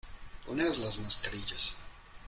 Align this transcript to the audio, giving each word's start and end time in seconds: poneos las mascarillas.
poneos 0.47 0.79
las 0.79 0.97
mascarillas. 0.97 1.75